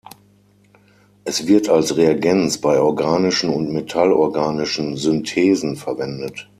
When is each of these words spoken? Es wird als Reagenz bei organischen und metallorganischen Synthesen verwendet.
Es 1.25 1.45
wird 1.45 1.69
als 1.69 1.95
Reagenz 1.95 2.57
bei 2.57 2.81
organischen 2.81 3.51
und 3.51 3.71
metallorganischen 3.71 4.97
Synthesen 4.97 5.75
verwendet. 5.75 6.49